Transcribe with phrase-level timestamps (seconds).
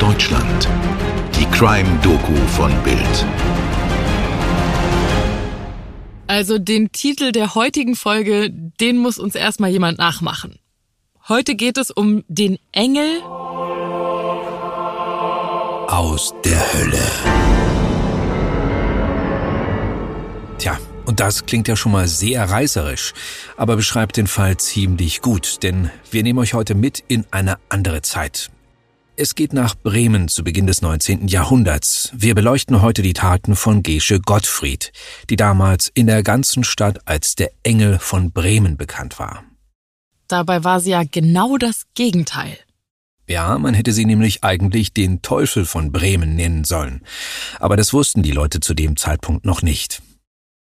[0.00, 0.66] Deutschland.
[1.38, 3.26] Die Crime-Doku von Bild.
[6.26, 10.58] Also den Titel der heutigen Folge, den muss uns erstmal jemand nachmachen.
[11.28, 13.20] Heute geht es um den Engel
[15.88, 17.04] aus der Hölle.
[20.56, 23.12] Tja, und das klingt ja schon mal sehr reißerisch,
[23.58, 28.00] aber beschreibt den Fall ziemlich gut, denn wir nehmen euch heute mit in eine andere
[28.00, 28.50] Zeit.
[29.22, 31.28] Es geht nach Bremen zu Beginn des 19.
[31.28, 32.10] Jahrhunderts.
[32.14, 34.92] Wir beleuchten heute die Taten von Gesche Gottfried,
[35.28, 39.44] die damals in der ganzen Stadt als der Engel von Bremen bekannt war.
[40.26, 42.56] Dabei war sie ja genau das Gegenteil.
[43.28, 47.02] Ja, man hätte sie nämlich eigentlich den Teufel von Bremen nennen sollen.
[47.58, 50.00] Aber das wussten die Leute zu dem Zeitpunkt noch nicht.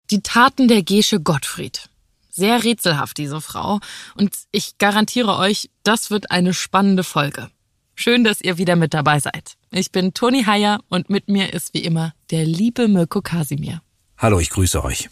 [0.09, 1.87] Die Taten der Gesche Gottfried.
[2.29, 3.79] Sehr rätselhaft, diese Frau.
[4.15, 7.49] Und ich garantiere euch, das wird eine spannende Folge.
[7.95, 9.57] Schön, dass ihr wieder mit dabei seid.
[9.71, 13.81] Ich bin Toni Heyer und mit mir ist wie immer der liebe Mirko Kasimir.
[14.17, 15.09] Hallo, ich grüße euch.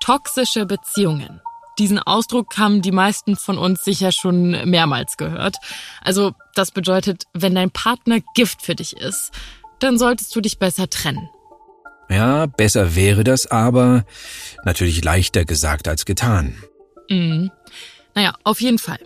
[0.00, 1.40] Toxische Beziehungen.
[1.78, 5.56] Diesen Ausdruck haben die meisten von uns sicher schon mehrmals gehört.
[6.02, 9.30] Also das bedeutet, wenn dein Partner Gift für dich ist,
[9.78, 11.28] dann solltest du dich besser trennen.
[12.10, 14.04] Ja, besser wäre das aber
[14.64, 16.56] natürlich leichter gesagt als getan.
[17.10, 17.50] Mhm.
[18.14, 18.98] Naja, auf jeden Fall.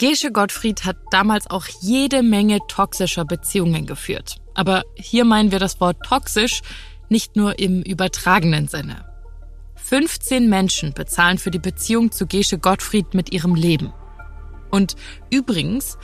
[0.00, 4.36] Gesche Gottfried hat damals auch jede Menge toxischer Beziehungen geführt.
[4.54, 6.62] Aber hier meinen wir das Wort toxisch
[7.10, 9.04] nicht nur im übertragenen Sinne.
[9.76, 13.92] 15 Menschen bezahlen für die Beziehung zu Gesche Gottfried mit ihrem Leben.
[14.70, 14.96] Und
[15.28, 15.98] übrigens,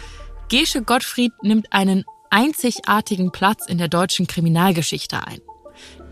[0.50, 5.40] Gesche Gottfried nimmt einen einzigartigen Platz in der deutschen Kriminalgeschichte ein.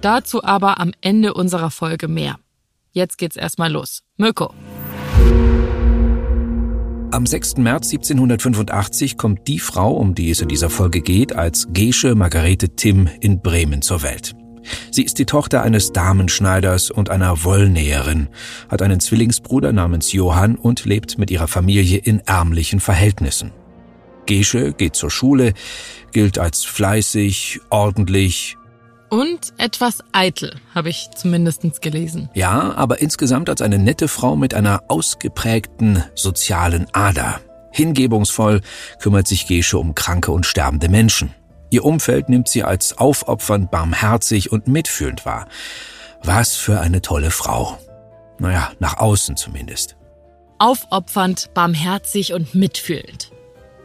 [0.01, 2.39] Dazu aber am Ende unserer Folge mehr.
[2.93, 4.05] Jetzt geht's erstmal los.
[4.17, 4.55] Mirko.
[7.15, 7.59] Am 6.
[7.59, 12.71] März 1785 kommt die Frau, um die es in dieser Folge geht, als Gesche Margarete
[12.71, 14.35] Timm in Bremen zur Welt.
[14.91, 18.27] Sie ist die Tochter eines Damenschneiders und einer Wollnäherin,
[18.69, 23.53] hat einen Zwillingsbruder namens Johann und lebt mit ihrer Familie in ärmlichen Verhältnissen.
[24.27, 25.55] Gesche geht zur Schule,
[26.11, 28.57] gilt als fleißig, ordentlich,
[29.11, 32.29] und etwas eitel, habe ich zumindest gelesen.
[32.35, 37.41] Ja, aber insgesamt als eine nette Frau mit einer ausgeprägten sozialen Ader.
[37.73, 38.61] Hingebungsvoll
[39.01, 41.35] kümmert sich Gesche um kranke und sterbende Menschen.
[41.71, 45.49] Ihr Umfeld nimmt sie als aufopfernd, barmherzig und mitfühlend wahr.
[46.23, 47.79] Was für eine tolle Frau.
[48.39, 49.97] Naja, nach außen zumindest.
[50.59, 53.33] Aufopfernd, barmherzig und mitfühlend.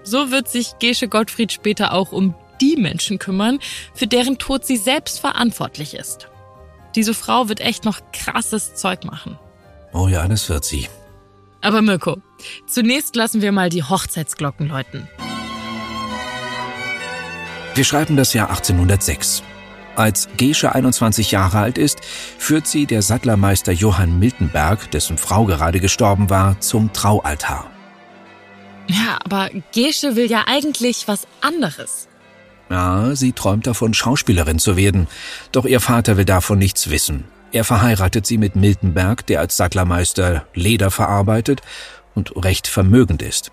[0.04, 3.60] So wird sich Gesche Gottfried später auch um die Menschen kümmern,
[3.94, 6.28] für deren Tod sie selbst verantwortlich ist.
[6.96, 9.38] Diese Frau wird echt noch krasses Zeug machen.
[9.94, 10.88] Oh ja, das wird sie.
[11.62, 12.18] Aber Mirko,
[12.68, 15.08] zunächst lassen wir mal die Hochzeitsglocken läuten.
[17.76, 19.44] Wir schreiben das Jahr 1806.
[19.96, 25.80] Als Gesche 21 Jahre alt ist, führt sie der Sattlermeister Johann Miltenberg, dessen Frau gerade
[25.80, 27.70] gestorben war, zum Traualtar.
[28.88, 32.09] Ja, aber Gesche will ja eigentlich was anderes.
[32.70, 35.08] Ja, sie träumt davon, Schauspielerin zu werden.
[35.52, 37.26] Doch ihr Vater will davon nichts wissen.
[37.52, 41.62] Er verheiratet sie mit Miltenberg, der als Sattlermeister Leder verarbeitet
[42.14, 43.52] und recht vermögend ist.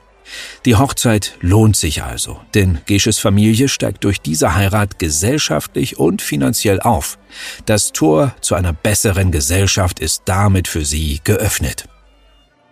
[0.65, 6.81] Die Hochzeit lohnt sich also, denn Gesches Familie steigt durch diese Heirat gesellschaftlich und finanziell
[6.81, 7.17] auf.
[7.65, 11.89] Das Tor zu einer besseren Gesellschaft ist damit für sie geöffnet.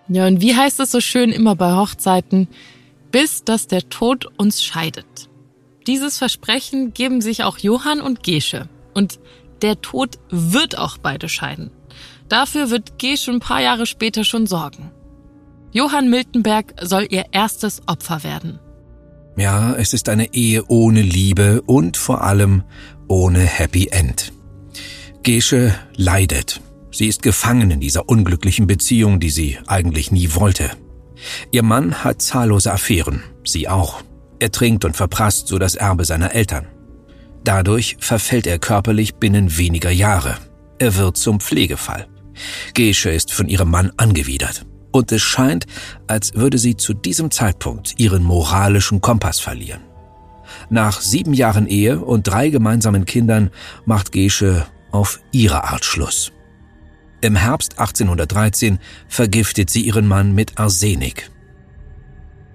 [0.08, 2.48] Ja, und wie heißt es so schön immer bei Hochzeiten?
[3.10, 5.28] Bis dass der Tod uns scheidet.
[5.86, 8.68] Dieses Versprechen geben sich auch Johann und Gesche.
[8.94, 9.18] Und
[9.62, 11.70] der Tod wird auch beide scheiden.
[12.28, 14.90] Dafür wird Gesche ein paar Jahre später schon sorgen.
[15.72, 18.60] Johann Miltenberg soll ihr erstes Opfer werden.
[19.36, 22.62] Ja, es ist eine Ehe ohne Liebe und vor allem
[23.08, 24.32] ohne Happy End.
[25.22, 26.60] Gesche leidet.
[26.92, 30.70] Sie ist gefangen in dieser unglücklichen Beziehung, die sie eigentlich nie wollte.
[31.50, 34.02] Ihr Mann hat zahllose Affären, sie auch.
[34.38, 36.66] Er trinkt und verprasst so das Erbe seiner Eltern.
[37.44, 40.36] Dadurch verfällt er körperlich binnen weniger Jahre.
[40.78, 42.08] Er wird zum Pflegefall.
[42.72, 44.66] Gesche ist von ihrem Mann angewidert.
[44.92, 45.66] Und es scheint,
[46.06, 49.82] als würde sie zu diesem Zeitpunkt ihren moralischen Kompass verlieren.
[50.70, 53.50] Nach sieben Jahren Ehe und drei gemeinsamen Kindern
[53.84, 56.32] macht Gesche auf ihre Art Schluss.
[57.20, 58.78] Im Herbst 1813
[59.08, 61.30] vergiftet sie ihren Mann mit Arsenik.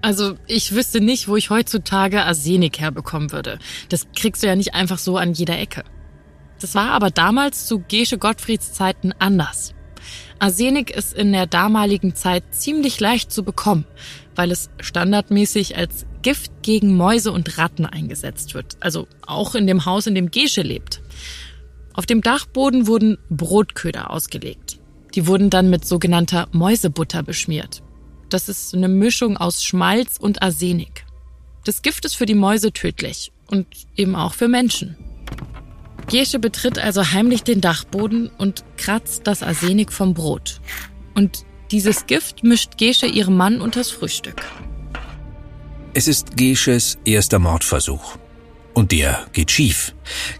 [0.01, 3.59] Also ich wüsste nicht, wo ich heutzutage Arsenik herbekommen würde.
[3.89, 5.83] Das kriegst du ja nicht einfach so an jeder Ecke.
[6.59, 9.73] Das war aber damals zu Gesche Gottfrieds Zeiten anders.
[10.39, 13.85] Arsenik ist in der damaligen Zeit ziemlich leicht zu bekommen,
[14.35, 18.77] weil es standardmäßig als Gift gegen Mäuse und Ratten eingesetzt wird.
[18.79, 21.01] Also auch in dem Haus, in dem Gesche lebt.
[21.93, 24.79] Auf dem Dachboden wurden Brotköder ausgelegt.
[25.15, 27.81] Die wurden dann mit sogenannter Mäusebutter beschmiert.
[28.29, 31.05] Das ist eine Mischung aus Schmalz und Arsenik.
[31.65, 33.65] Das Gift ist für die Mäuse tödlich und
[33.95, 34.95] eben auch für Menschen.
[36.09, 40.61] Gesche betritt also heimlich den Dachboden und kratzt das Arsenik vom Brot.
[41.15, 44.43] Und dieses Gift mischt Gesche ihrem Mann unters Frühstück.
[45.93, 48.17] Es ist Gesches erster Mordversuch.
[48.73, 49.93] Und der geht schief.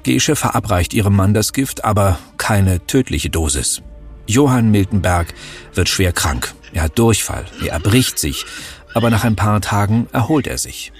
[0.04, 3.82] Gesche verabreicht ihrem Mann das Gift, aber keine tödliche Dosis.
[4.28, 5.34] Johann Miltenberg
[5.74, 6.54] wird schwer krank.
[6.74, 8.46] Er hat Durchfall, er erbricht sich,
[8.94, 10.92] aber nach ein paar Tagen erholt er sich.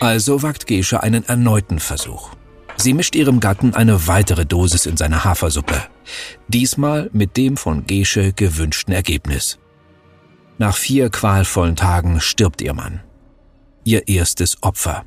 [0.00, 2.30] Also wagt Gesche einen erneuten Versuch.
[2.76, 5.82] Sie mischt ihrem Gatten eine weitere Dosis in seine Hafersuppe.
[6.48, 9.58] Diesmal mit dem von Gesche gewünschten Ergebnis.
[10.56, 13.00] Nach vier qualvollen Tagen stirbt ihr Mann.
[13.84, 15.04] Ihr erstes Opfer.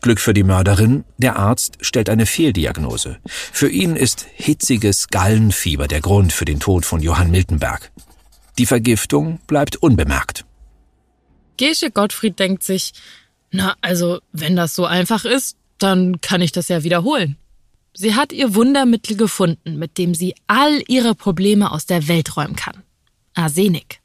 [0.00, 3.18] Glück für die Mörderin, der Arzt stellt eine Fehldiagnose.
[3.26, 7.90] Für ihn ist hitziges Gallenfieber der Grund für den Tod von Johann Miltenberg.
[8.58, 10.44] Die Vergiftung bleibt unbemerkt.
[11.56, 12.92] Gesche Gottfried denkt sich,
[13.50, 17.36] na, also, wenn das so einfach ist, dann kann ich das ja wiederholen.
[17.94, 22.56] Sie hat ihr Wundermittel gefunden, mit dem sie all ihre Probleme aus der Welt räumen
[22.56, 22.82] kann.
[23.34, 24.00] Arsenik.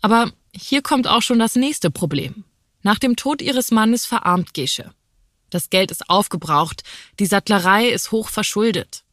[0.00, 2.44] Aber hier kommt auch schon das nächste Problem.
[2.82, 4.92] Nach dem Tod ihres Mannes verarmt Gesche.
[5.50, 6.82] Das Geld ist aufgebraucht,
[7.18, 9.04] die Sattlerei ist hoch verschuldet.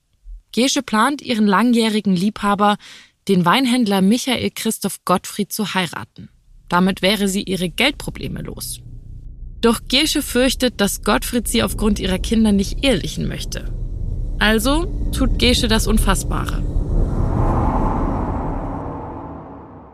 [0.54, 2.78] Gesche plant, ihren langjährigen Liebhaber,
[3.27, 6.29] den Weinhändler Michael Christoph Gottfried, zu heiraten.
[6.69, 8.81] Damit wäre sie ihre Geldprobleme los.
[9.62, 13.74] Doch Gesche fürchtet, dass Gottfried sie aufgrund ihrer Kinder nicht ehelichen möchte.
[14.39, 16.62] Also tut Gesche das Unfassbare.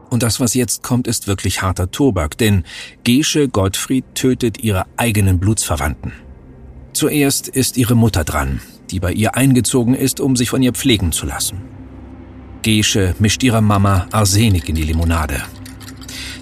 [0.10, 2.66] Und das, was jetzt kommt, ist wirklich harter Tobak, denn
[3.04, 6.12] Gesche Gottfried tötet ihre eigenen Blutsverwandten.
[6.94, 11.12] Zuerst ist ihre Mutter dran, die bei ihr eingezogen ist, um sich von ihr pflegen
[11.12, 11.73] zu lassen.
[12.64, 15.44] Gesche mischt ihrer Mama Arsenik in die Limonade.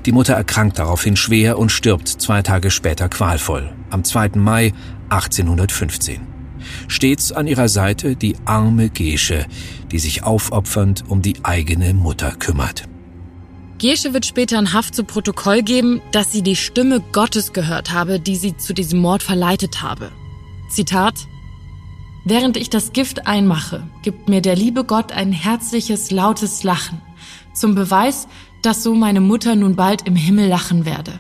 [0.06, 4.32] Die Mutter erkrankt daraufhin schwer und stirbt zwei Tage später qualvoll, am 2.
[4.36, 4.74] Mai
[5.10, 6.22] 1815.
[6.88, 9.46] Stets an ihrer Seite die arme Gesche,
[9.92, 12.88] die sich aufopfernd um die eigene Mutter kümmert.
[13.80, 18.20] Gesche wird später in Haft zu Protokoll geben, dass sie die Stimme Gottes gehört habe,
[18.20, 20.12] die sie zu diesem Mord verleitet habe.
[20.70, 21.16] Zitat
[22.24, 27.02] Während ich das Gift einmache, gibt mir der liebe Gott ein herzliches, lautes Lachen,
[27.54, 28.28] zum Beweis,
[28.62, 31.20] dass so meine Mutter nun bald im Himmel lachen werde.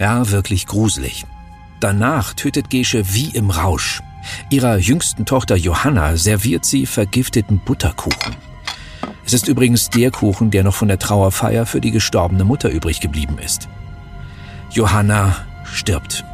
[0.00, 1.24] Ja, wirklich gruselig.
[1.80, 4.02] Danach tötet Gesche wie im Rausch.
[4.50, 8.36] Ihrer jüngsten Tochter Johanna serviert sie vergifteten Butterkuchen.
[9.24, 13.00] Es ist übrigens der Kuchen, der noch von der Trauerfeier für die gestorbene Mutter übrig
[13.00, 13.68] geblieben ist.
[14.70, 16.24] Johanna stirbt.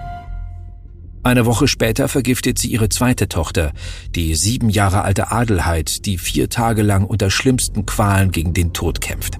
[1.24, 3.72] Eine Woche später vergiftet sie ihre zweite Tochter,
[4.14, 9.00] die sieben Jahre alte Adelheid, die vier Tage lang unter schlimmsten Qualen gegen den Tod
[9.00, 9.38] kämpft.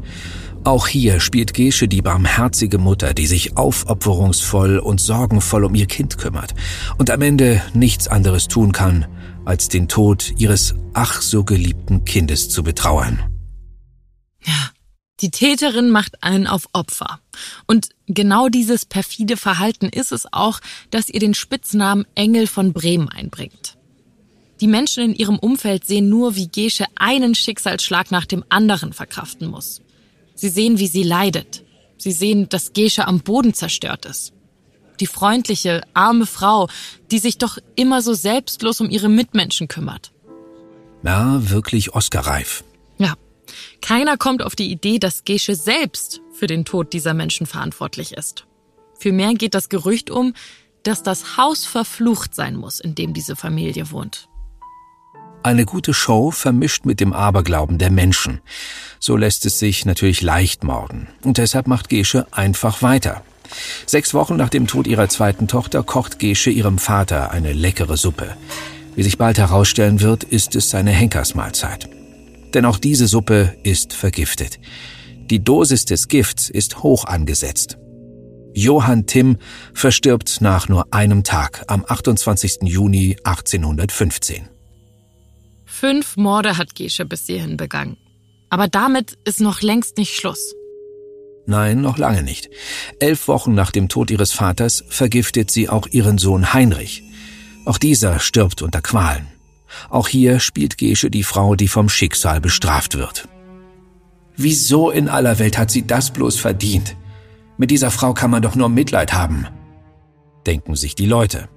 [0.64, 6.16] Auch hier spielt Gesche die barmherzige Mutter, die sich aufopferungsvoll und sorgenvoll um ihr Kind
[6.16, 6.54] kümmert
[6.96, 9.06] und am Ende nichts anderes tun kann,
[9.44, 13.18] als den Tod ihres ach so geliebten Kindes zu betrauern.
[14.42, 14.70] Ja,
[15.20, 17.20] die Täterin macht einen auf Opfer.
[17.66, 23.08] Und genau dieses perfide Verhalten ist es auch, das ihr den Spitznamen Engel von Bremen
[23.08, 23.76] einbringt.
[24.60, 29.48] Die Menschen in ihrem Umfeld sehen nur, wie Gesche einen Schicksalsschlag nach dem anderen verkraften
[29.48, 29.82] muss.
[30.34, 31.64] Sie sehen, wie sie leidet.
[31.96, 34.32] Sie sehen, dass Gesche am Boden zerstört ist.
[35.00, 36.68] Die freundliche, arme Frau,
[37.10, 40.12] die sich doch immer so selbstlos um ihre Mitmenschen kümmert.
[41.02, 42.64] Ja, wirklich Oscarreif.
[42.98, 43.14] Ja,
[43.80, 48.46] keiner kommt auf die Idee, dass Gesche selbst für den Tod dieser Menschen verantwortlich ist.
[48.98, 50.34] Vielmehr geht das Gerücht um,
[50.82, 54.28] dass das Haus verflucht sein muss, in dem diese Familie wohnt.
[55.42, 58.40] Eine gute Show vermischt mit dem Aberglauben der Menschen.
[58.98, 61.08] So lässt es sich natürlich leicht morden.
[61.22, 63.22] Und deshalb macht Gesche einfach weiter.
[63.84, 68.36] Sechs Wochen nach dem Tod ihrer zweiten Tochter kocht Gesche ihrem Vater eine leckere Suppe.
[68.94, 71.93] Wie sich bald herausstellen wird, ist es seine Henkersmahlzeit
[72.54, 74.58] denn auch diese Suppe ist vergiftet.
[75.30, 77.78] Die Dosis des Gifts ist hoch angesetzt.
[78.54, 79.38] Johann Timm
[79.72, 82.58] verstirbt nach nur einem Tag am 28.
[82.62, 84.48] Juni 1815.
[85.64, 87.96] Fünf Morde hat Gesche bis hierhin begangen.
[88.50, 90.54] Aber damit ist noch längst nicht Schluss.
[91.46, 92.48] Nein, noch lange nicht.
[93.00, 97.02] Elf Wochen nach dem Tod ihres Vaters vergiftet sie auch ihren Sohn Heinrich.
[97.64, 99.26] Auch dieser stirbt unter Qualen.
[99.90, 103.28] Auch hier spielt Gesche die Frau, die vom Schicksal bestraft wird.
[104.36, 106.96] Wieso in aller Welt hat sie das bloß verdient?
[107.56, 109.46] Mit dieser Frau kann man doch nur Mitleid haben,
[110.46, 111.48] denken sich die Leute.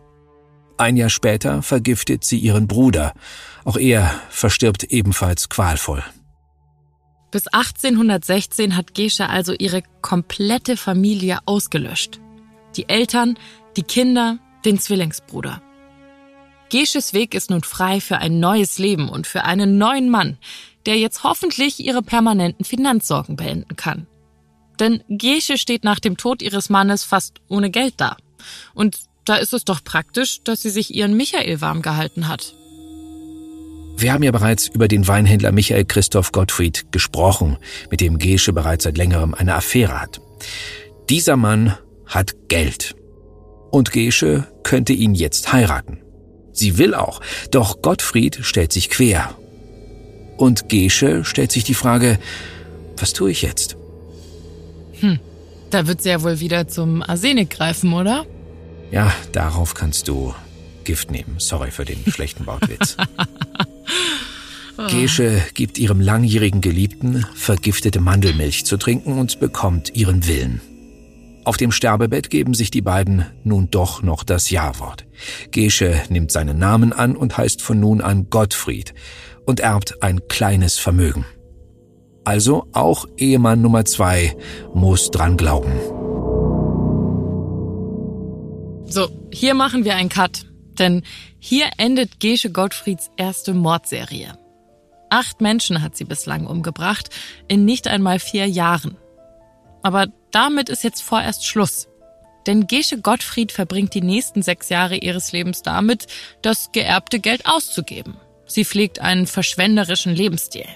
[0.77, 3.13] Ein Jahr später vergiftet sie ihren Bruder.
[3.65, 6.03] Auch er verstirbt ebenfalls qualvoll.
[7.31, 12.19] Bis 1816 hat Gesche also ihre komplette Familie ausgelöscht.
[12.75, 13.37] Die Eltern,
[13.75, 15.61] die Kinder, den Zwillingsbruder.
[16.69, 20.37] Gesches Weg ist nun frei für ein neues Leben und für einen neuen Mann,
[20.85, 24.07] der jetzt hoffentlich ihre permanenten Finanzsorgen beenden kann.
[24.79, 28.17] Denn Gesche steht nach dem Tod ihres Mannes fast ohne Geld da.
[28.73, 32.53] Und da ist es doch praktisch, dass sie sich ihren Michael warm gehalten hat.
[33.97, 37.57] Wir haben ja bereits über den Weinhändler Michael Christoph Gottfried gesprochen,
[37.89, 40.21] mit dem Gesche bereits seit längerem eine Affäre hat.
[41.09, 42.95] Dieser Mann hat Geld.
[43.71, 45.99] Und Gesche könnte ihn jetzt heiraten.
[46.57, 47.21] Sie will auch,
[47.51, 49.35] doch Gottfried stellt sich quer.
[50.37, 52.19] Und Gesche stellt sich die Frage,
[52.97, 53.77] was tue ich jetzt?
[54.99, 55.19] Hm,
[55.69, 58.25] da wird sie ja wohl wieder zum Arsenik greifen, oder?
[58.91, 60.33] Ja, darauf kannst du
[60.83, 61.35] Gift nehmen.
[61.37, 62.97] Sorry für den schlechten Wortwitz.
[64.89, 70.61] Gesche gibt ihrem langjährigen Geliebten vergiftete Mandelmilch zu trinken und bekommt ihren Willen.
[71.47, 75.05] Auf dem Sterbebett geben sich die beiden nun doch noch das Ja-Wort.
[75.51, 78.93] Gesche nimmt seinen Namen an und heißt von nun an Gottfried
[79.45, 81.25] und erbt ein kleines Vermögen.
[82.25, 84.35] Also auch Ehemann Nummer zwei
[84.73, 85.71] muss dran glauben.
[88.83, 90.45] So, hier machen wir einen Cut.
[90.77, 91.03] Denn
[91.39, 94.37] hier endet Gesche Gottfrieds erste Mordserie.
[95.09, 97.07] Acht Menschen hat sie bislang umgebracht,
[97.47, 98.97] in nicht einmal vier Jahren.
[99.81, 101.87] Aber damit ist jetzt vorerst Schluss.
[102.45, 106.07] Denn Gesche Gottfried verbringt die nächsten sechs Jahre ihres Lebens damit,
[106.41, 108.17] das geerbte Geld auszugeben.
[108.45, 110.67] Sie pflegt einen verschwenderischen Lebensstil.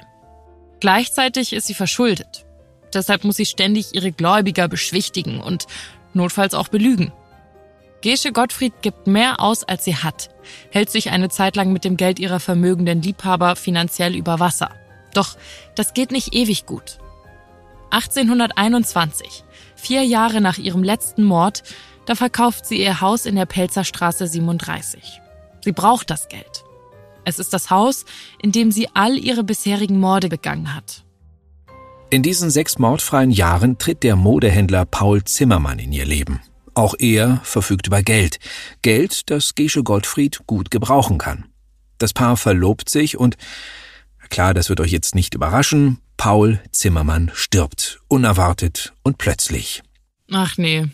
[0.81, 2.46] Gleichzeitig ist sie verschuldet.
[2.93, 5.65] Deshalb muss sie ständig ihre Gläubiger beschwichtigen und
[6.13, 7.13] notfalls auch belügen.
[8.01, 10.29] Gesche Gottfried gibt mehr aus, als sie hat,
[10.72, 14.72] hält sich eine Zeit lang mit dem Geld ihrer vermögenden Liebhaber finanziell über Wasser.
[15.13, 15.38] Doch
[15.75, 16.98] das geht nicht ewig gut.
[17.91, 19.43] 1821,
[19.75, 21.63] vier Jahre nach ihrem letzten Mord,
[22.05, 25.21] da verkauft sie ihr Haus in der Pelzerstraße 37.
[25.63, 26.63] Sie braucht das Geld.
[27.24, 28.05] Es ist das Haus,
[28.41, 31.03] in dem sie all ihre bisherigen Morde begangen hat.
[32.10, 36.41] In diesen sechs mordfreien Jahren tritt der Modehändler Paul Zimmermann in ihr Leben.
[36.74, 38.39] Auch er verfügt über Geld.
[38.81, 41.45] Geld, das Gesche Gottfried gut gebrauchen kann.
[41.98, 43.38] Das Paar verlobt sich und,
[44.29, 48.00] klar, das wird euch jetzt nicht überraschen, Paul Zimmermann stirbt.
[48.08, 49.82] Unerwartet und plötzlich.
[50.32, 50.86] Ach nee.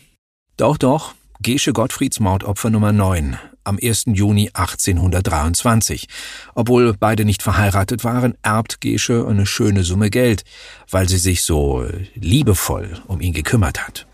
[0.56, 1.12] Doch, doch.
[1.42, 4.04] Gesche Gottfrieds Mordopfer Nummer 9 am 1.
[4.06, 6.08] Juni 1823.
[6.54, 10.44] Obwohl beide nicht verheiratet waren, erbt Gesche eine schöne Summe Geld,
[10.90, 14.06] weil sie sich so liebevoll um ihn gekümmert hat.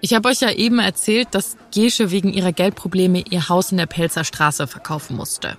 [0.00, 3.84] Ich habe euch ja eben erzählt, dass Gesche wegen ihrer Geldprobleme ihr Haus in der
[3.84, 5.58] Pelzer Straße verkaufen musste.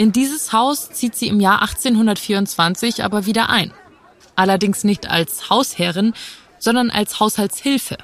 [0.00, 3.70] In dieses Haus zieht sie im Jahr 1824 aber wieder ein.
[4.34, 6.14] Allerdings nicht als Hausherrin,
[6.58, 7.98] sondern als Haushaltshilfe.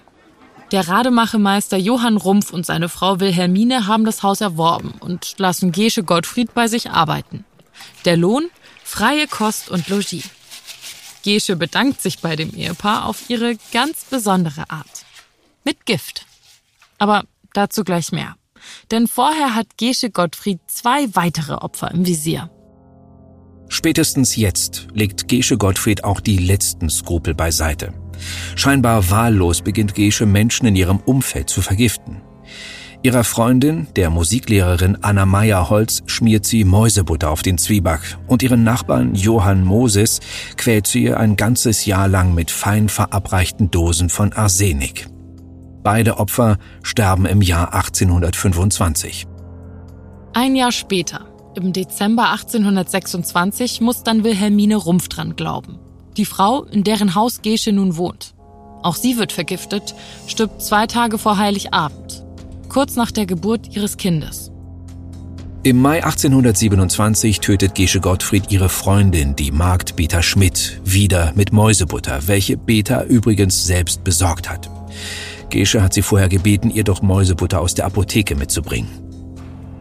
[0.73, 6.05] Der Rademachemeister Johann Rumpf und seine Frau Wilhelmine haben das Haus erworben und lassen Gesche
[6.05, 7.47] Gottfried bei sich arbeiten.
[8.05, 8.51] Der Lohn?
[8.85, 10.29] Freie Kost und Logis.
[11.25, 15.07] Gesche bedankt sich bei dem Ehepaar auf ihre ganz besondere Art
[15.65, 16.27] mit Gift.
[16.99, 17.25] Aber
[17.55, 18.37] dazu gleich mehr.
[18.91, 22.51] Denn vorher hat Gesche Gottfried zwei weitere Opfer im Visier.
[23.69, 27.93] Spätestens jetzt legt Gesche Gottfried auch die letzten Skrupel beiseite.
[28.55, 32.23] Scheinbar wahllos beginnt Gesche Menschen in ihrem Umfeld zu vergiften.
[33.03, 39.15] Ihrer Freundin, der Musiklehrerin Anna Meyerholz, schmiert sie Mäusebutter auf den Zwieback und ihren Nachbarn
[39.15, 40.21] Johann Moses
[40.57, 45.09] quält sie ihr ein ganzes Jahr lang mit fein verabreichten Dosen von Arsenik.
[45.87, 49.25] Beide Opfer sterben im Jahr 1825.
[50.33, 55.79] Ein Jahr später, im Dezember 1826, muss dann Wilhelmine Rumpf dran glauben.
[56.17, 58.35] Die Frau, in deren Haus Gesche nun wohnt.
[58.83, 59.95] Auch sie wird vergiftet,
[60.27, 62.25] stirbt zwei Tage vor Heiligabend,
[62.69, 64.51] kurz nach der Geburt ihres Kindes.
[65.63, 72.27] Im Mai 1827 tötet Gesche Gottfried ihre Freundin, die Magd Beta Schmidt, wieder mit Mäusebutter,
[72.27, 74.69] welche Beta übrigens selbst besorgt hat.
[75.51, 78.89] Gesche hat sie vorher gebeten, ihr doch Mäusebutter aus der Apotheke mitzubringen.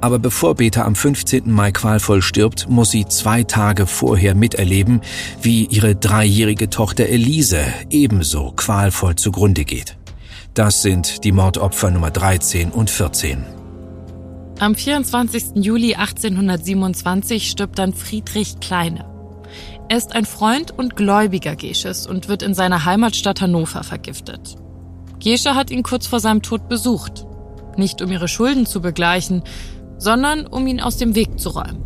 [0.01, 1.49] Aber bevor Beta am 15.
[1.51, 5.01] Mai qualvoll stirbt, muss sie zwei Tage vorher miterleben,
[5.41, 9.97] wie ihre dreijährige Tochter Elise ebenso qualvoll zugrunde geht.
[10.53, 13.43] Das sind die Mordopfer Nummer 13 und 14.
[14.59, 15.55] Am 24.
[15.55, 19.05] Juli 1827 stirbt dann Friedrich Kleine.
[19.89, 24.55] Er ist ein Freund und Gläubiger Gesches und wird in seiner Heimatstadt Hannover vergiftet.
[25.19, 27.25] Gesche hat ihn kurz vor seinem Tod besucht.
[27.77, 29.43] Nicht um ihre Schulden zu begleichen,
[29.97, 31.83] sondern um ihn aus dem Weg zu räumen.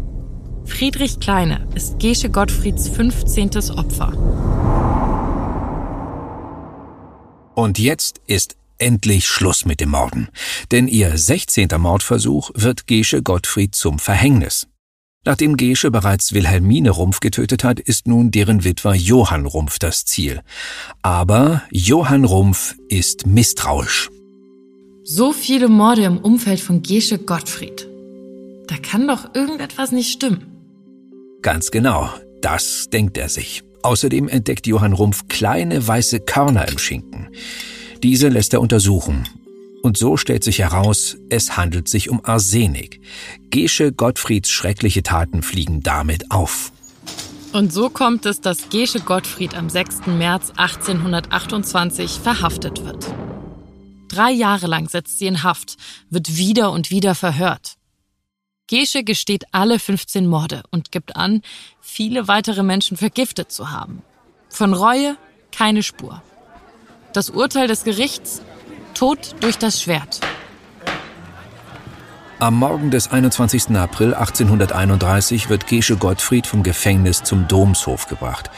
[0.65, 3.71] Friedrich Kleine ist Gesche Gottfrieds 15.
[3.75, 4.13] Opfer.
[7.55, 10.29] Und jetzt ist endlich Schluss mit dem Morden.
[10.71, 11.67] Denn ihr 16.
[11.77, 14.67] Mordversuch wird Gesche Gottfried zum Verhängnis.
[15.25, 20.41] Nachdem Gesche bereits Wilhelmine Rumpf getötet hat, ist nun deren Witwer Johann Rumpf das Ziel.
[21.01, 24.09] Aber Johann Rumpf ist misstrauisch.
[25.03, 27.88] So viele Morde im Umfeld von Gesche Gottfried.
[28.67, 30.45] Da kann doch irgendetwas nicht stimmen.
[31.41, 32.09] Ganz genau,
[32.41, 33.63] das denkt er sich.
[33.83, 37.27] Außerdem entdeckt Johann Rumpf kleine weiße Körner im Schinken.
[38.03, 39.27] Diese lässt er untersuchen.
[39.81, 43.01] Und so stellt sich heraus, es handelt sich um Arsenik.
[43.50, 46.71] Gesche Gottfrieds schreckliche Taten fliegen damit auf.
[47.51, 50.05] Und so kommt es, dass Gesche Gottfried am 6.
[50.07, 53.07] März 1828 verhaftet wird.
[54.07, 55.77] Drei Jahre lang sitzt sie in Haft,
[56.09, 57.75] wird wieder und wieder verhört.
[58.67, 61.41] Gesche gesteht alle 15 Morde und gibt an,
[61.81, 64.03] viele weitere Menschen vergiftet zu haben.
[64.50, 65.17] Von Reue
[65.51, 66.21] keine Spur.
[67.13, 68.41] Das Urteil des Gerichts
[68.93, 70.19] Tod durch das Schwert.
[72.39, 73.75] Am Morgen des 21.
[73.75, 78.50] April 1831 wird Gesche Gottfried vom Gefängnis zum Domshof gebracht,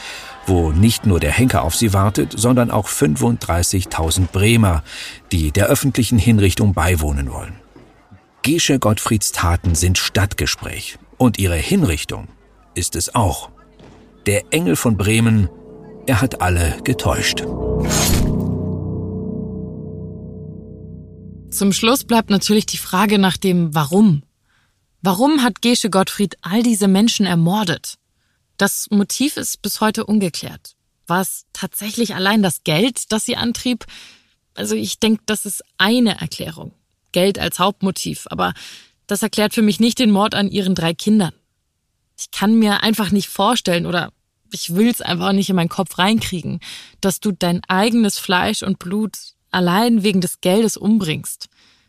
[0.46, 4.84] wo nicht nur der Henker auf sie wartet, sondern auch 35.000 Bremer,
[5.32, 7.56] die der öffentlichen Hinrichtung beiwohnen wollen.
[8.42, 12.28] Gesche Gottfrieds Taten sind Stadtgespräch und ihre Hinrichtung
[12.74, 13.50] ist es auch.
[14.26, 15.48] Der Engel von Bremen,
[16.06, 17.44] er hat alle getäuscht.
[21.52, 24.22] Zum Schluss bleibt natürlich die Frage nach dem Warum.
[25.02, 27.98] Warum hat Gesche Gottfried all diese Menschen ermordet?
[28.56, 30.76] Das Motiv ist bis heute ungeklärt.
[31.06, 33.84] War es tatsächlich allein das Geld, das sie antrieb?
[34.54, 36.72] Also ich denke, das ist eine Erklärung.
[37.12, 38.54] Geld als Hauptmotiv, aber
[39.06, 41.34] das erklärt für mich nicht den Mord an ihren drei Kindern.
[42.18, 44.10] Ich kann mir einfach nicht vorstellen oder
[44.52, 46.60] ich will's einfach nicht in meinen Kopf reinkriegen,
[47.02, 51.48] dass du dein eigenes Fleisch und Blut allein wegen des Geldes umbringst.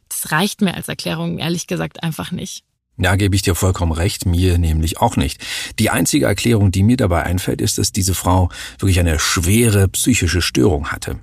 [0.10, 2.64] Das reicht mir als Erklärung ehrlich gesagt einfach nicht.
[2.96, 5.44] Ja, gebe ich dir vollkommen recht, mir nämlich auch nicht.
[5.80, 10.44] Die einzige Erklärung, die mir dabei einfällt, ist, dass diese Frau wirklich eine schwere psychische
[10.44, 11.20] Störung hatte.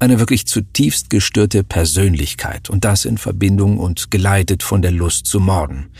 [0.00, 5.38] Eine wirklich zutiefst gestörte Persönlichkeit und das in Verbindung und geleitet von der Lust zu
[5.38, 5.90] morden.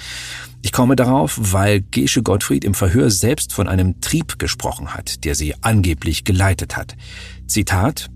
[0.60, 5.36] Ich komme darauf, weil Gesche Gottfried im Verhör selbst von einem Trieb gesprochen hat, der
[5.36, 6.96] sie angeblich geleitet hat.
[7.46, 8.10] Zitat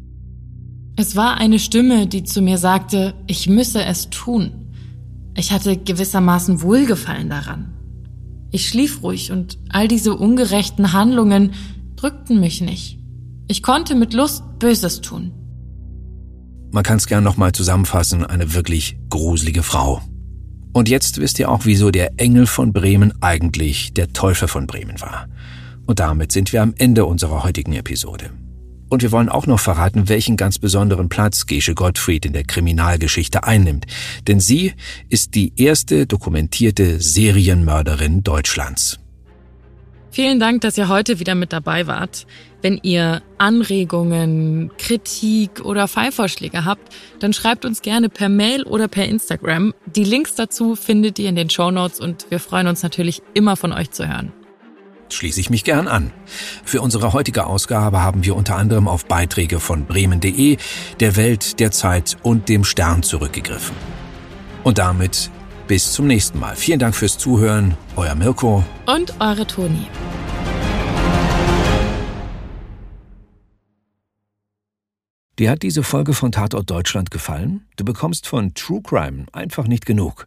[0.99, 4.73] Es war eine Stimme, die zu mir sagte, ich müsse es tun.
[5.37, 7.75] Ich hatte gewissermaßen Wohlgefallen daran.
[8.51, 11.53] Ich schlief ruhig und all diese ungerechten Handlungen
[11.97, 12.99] drückten mich nicht.
[13.47, 15.33] Ich konnte mit Lust Böses tun.
[16.73, 20.01] Man kann es gern nochmal zusammenfassen, eine wirklich gruselige Frau.
[20.73, 25.01] Und jetzt wisst ihr auch, wieso der Engel von Bremen eigentlich der Teufel von Bremen
[25.01, 25.29] war.
[25.87, 28.31] Und damit sind wir am Ende unserer heutigen Episode.
[28.89, 33.45] Und wir wollen auch noch verraten, welchen ganz besonderen Platz Gesche Gottfried in der Kriminalgeschichte
[33.45, 33.87] einnimmt.
[34.29, 34.75] Denn sie
[35.09, 38.99] ist die erste dokumentierte Serienmörderin Deutschlands.
[40.11, 42.27] Vielen Dank, dass ihr heute wieder mit dabei wart.
[42.63, 49.05] Wenn ihr Anregungen, Kritik oder Fallvorschläge habt, dann schreibt uns gerne per Mail oder per
[49.05, 49.75] Instagram.
[49.95, 53.57] Die Links dazu findet ihr in den Show Notes und wir freuen uns natürlich immer
[53.57, 54.33] von euch zu hören
[55.13, 56.13] schließe ich mich gern an.
[56.65, 60.57] Für unsere heutige Ausgabe haben wir unter anderem auf Beiträge von bremen.de,
[61.01, 63.77] der Welt, der Zeit und dem Stern zurückgegriffen.
[64.65, 65.31] Und damit
[65.67, 66.57] bis zum nächsten Mal.
[66.57, 69.89] Vielen Dank fürs Zuhören, euer Mirko und eure Toni.
[75.39, 77.67] Dir hat diese Folge von Tatort Deutschland gefallen?
[77.77, 80.27] Du bekommst von True Crime einfach nicht genug.